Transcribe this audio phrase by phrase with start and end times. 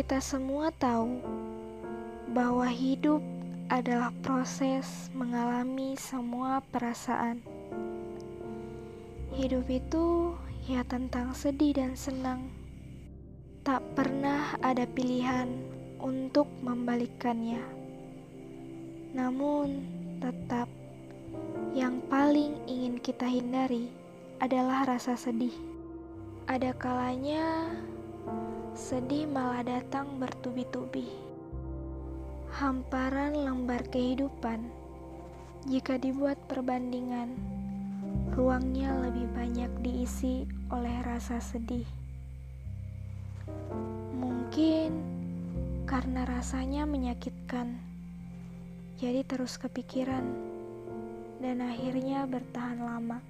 [0.00, 1.20] Kita semua tahu
[2.32, 3.20] bahwa hidup
[3.68, 7.44] adalah proses mengalami semua perasaan.
[9.36, 10.32] Hidup itu
[10.64, 12.48] ya tentang sedih dan senang.
[13.60, 15.52] Tak pernah ada pilihan
[16.00, 17.60] untuk membalikkannya.
[19.12, 19.84] Namun,
[20.16, 20.72] tetap
[21.76, 23.92] yang paling ingin kita hindari
[24.40, 25.52] adalah rasa sedih.
[26.48, 27.68] Ada kalanya
[28.74, 31.30] sedih malah datang bertubi-tubi
[32.50, 34.66] hamparan lembar kehidupan.
[35.70, 37.30] Jika dibuat perbandingan,
[38.34, 41.86] ruangnya lebih banyak diisi oleh rasa sedih.
[44.18, 44.90] Mungkin
[45.86, 47.78] karena rasanya menyakitkan,
[48.98, 50.26] jadi terus kepikiran
[51.38, 53.22] dan akhirnya bertahan lama.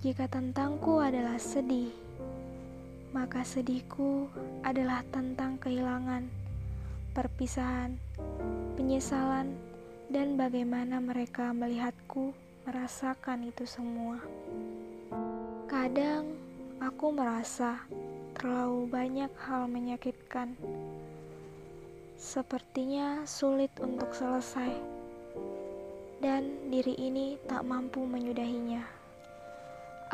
[0.00, 2.07] Jika tentangku adalah sedih,
[3.10, 4.28] maka sedihku
[4.62, 6.38] adalah tentang kehilangan
[7.18, 7.98] perpisahan,
[8.78, 9.58] penyesalan,
[10.06, 12.30] dan bagaimana mereka melihatku
[12.62, 14.22] merasakan itu semua.
[15.66, 16.30] Kadang
[16.78, 17.82] aku merasa
[18.38, 20.54] terlalu banyak hal menyakitkan,
[22.14, 24.78] sepertinya sulit untuk selesai,
[26.22, 28.86] dan diri ini tak mampu menyudahinya.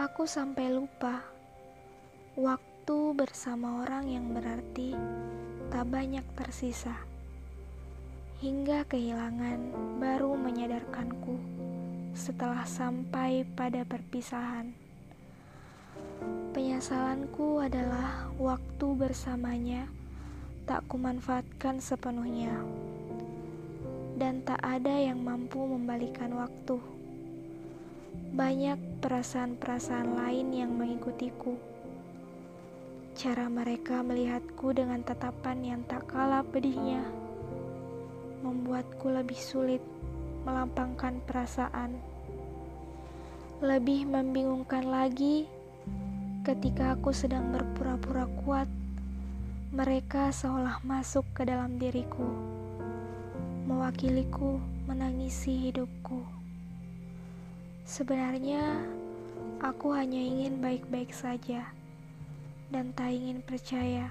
[0.00, 1.20] Aku sampai lupa
[2.32, 2.73] waktu
[3.16, 4.92] bersama orang yang berarti
[5.72, 6.92] tak banyak tersisa.
[8.44, 11.40] Hingga kehilangan baru menyadarkanku
[12.12, 14.76] setelah sampai pada perpisahan.
[16.52, 19.88] Penyesalanku adalah waktu bersamanya
[20.68, 22.60] tak kumanfaatkan sepenuhnya.
[24.20, 26.76] Dan tak ada yang mampu membalikan waktu.
[28.36, 31.73] Banyak perasaan-perasaan lain yang mengikutiku
[33.24, 37.00] Cara mereka melihatku dengan tatapan yang tak kalah pedihnya
[38.44, 39.80] membuatku lebih sulit
[40.44, 41.96] melampangkan perasaan.
[43.64, 45.48] Lebih membingungkan lagi
[46.44, 48.68] ketika aku sedang berpura-pura kuat,
[49.72, 52.28] mereka seolah masuk ke dalam diriku,
[53.64, 56.20] mewakiliku menangisi hidupku.
[57.88, 58.84] Sebenarnya,
[59.64, 61.72] aku hanya ingin baik-baik saja
[62.74, 64.10] dan tak ingin percaya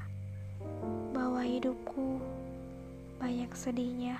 [1.12, 2.16] bahwa hidupku
[3.19, 4.16] banyak sedihnya.